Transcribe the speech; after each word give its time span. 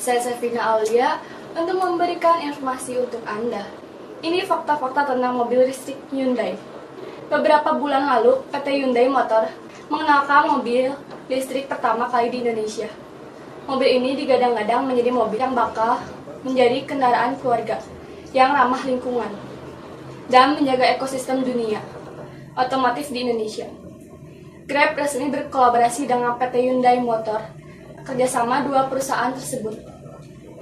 Saya 0.00 0.16
Sevina 0.24 0.64
Aulia 0.64 1.20
untuk 1.52 1.76
memberikan 1.76 2.40
informasi 2.40 2.96
untuk 2.96 3.20
Anda. 3.28 3.68
Ini 4.24 4.48
fakta-fakta 4.48 5.12
tentang 5.12 5.36
mobil 5.36 5.68
listrik 5.68 6.00
Hyundai. 6.08 6.56
Beberapa 7.28 7.76
bulan 7.76 8.08
lalu, 8.08 8.40
PT 8.48 8.80
Hyundai 8.80 9.12
Motor 9.12 9.44
mengenalkan 9.92 10.56
mobil 10.56 10.96
listrik 11.28 11.68
pertama 11.68 12.08
kali 12.08 12.32
di 12.32 12.40
Indonesia. 12.40 12.88
Mobil 13.68 14.00
ini 14.00 14.16
digadang-gadang 14.16 14.88
menjadi 14.88 15.12
mobil 15.12 15.36
yang 15.36 15.52
bakal 15.52 16.00
menjadi 16.48 16.88
kendaraan 16.88 17.36
keluarga 17.44 17.76
yang 18.32 18.56
ramah 18.56 18.80
lingkungan 18.88 19.28
dan 20.32 20.56
menjaga 20.56 20.96
ekosistem 20.96 21.44
dunia 21.44 21.84
otomotif 22.56 23.12
di 23.12 23.28
Indonesia. 23.28 23.68
Grab 24.64 24.96
resmi 24.96 25.28
berkolaborasi 25.28 26.08
dengan 26.08 26.40
PT 26.40 26.72
Hyundai 26.72 26.96
Motor 26.96 27.61
kerjasama 28.02 28.66
dua 28.66 28.90
perusahaan 28.90 29.32
tersebut 29.32 29.78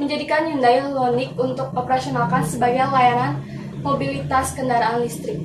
menjadikan 0.00 0.48
Hyundai 0.48 0.80
Ioniq 0.80 1.36
untuk 1.36 1.72
operasionalkan 1.76 2.40
sebagai 2.44 2.88
layanan 2.88 3.40
mobilitas 3.84 4.56
kendaraan 4.56 5.04
listrik. 5.04 5.36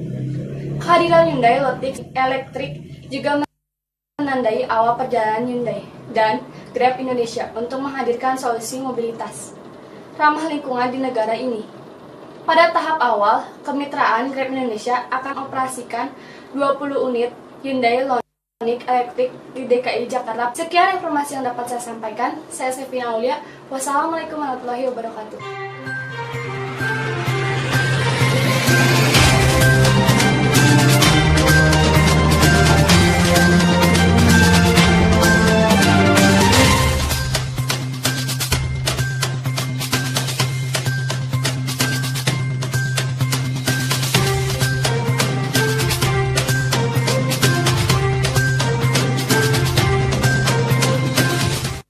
Kehadiran 0.79 1.27
Hyundai 1.27 1.59
Ioniq 1.59 2.07
Electric 2.15 2.71
juga 3.11 3.43
menandai 4.15 4.63
awal 4.67 4.95
perjalanan 4.95 5.43
Hyundai 5.47 5.81
dan 6.15 6.39
Grab 6.71 6.95
Indonesia 6.99 7.51
untuk 7.55 7.83
menghadirkan 7.83 8.39
solusi 8.39 8.79
mobilitas 8.79 9.55
ramah 10.15 10.47
lingkungan 10.47 10.91
di 10.91 10.99
negara 11.03 11.35
ini. 11.35 11.67
Pada 12.45 12.71
tahap 12.71 13.01
awal, 13.01 13.43
kemitraan 13.67 14.31
Grab 14.31 14.53
Indonesia 14.53 15.03
akan 15.11 15.49
operasikan 15.49 16.13
20 16.55 17.07
unit 17.11 17.31
Hyundai 17.59 18.05
Ioniq 18.05 18.24
Electric 18.63 19.35
di 19.51 19.67
DKI 19.67 20.07
Jakarta. 20.07 20.47
Sekian 20.55 20.95
informasi 20.95 21.35
yang 21.35 21.43
dapat 21.43 21.67
saya 21.67 21.91
sampaikan. 21.91 22.39
Saya 22.47 22.71
Sevina 22.71 23.11
Aulia. 23.11 23.43
Wassalamualaikum 23.67 24.39
warahmatullahi 24.39 24.87
wabarakatuh. 24.87 25.39